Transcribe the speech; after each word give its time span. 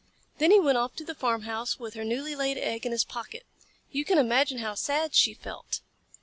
Then 0.39 0.49
he 0.49 0.59
went 0.59 0.79
off 0.79 0.95
to 0.95 1.05
the 1.05 1.13
farmhouse 1.13 1.77
with 1.77 1.93
her 1.93 2.03
newly 2.03 2.35
laid 2.35 2.57
egg 2.57 2.87
in 2.87 2.91
his 2.91 3.03
pocket. 3.03 3.45
You 3.91 4.03
can 4.03 4.17
imagine 4.17 4.57
how 4.57 4.73
sad 4.73 5.13
she 5.13 5.35
felt. 5.35 5.81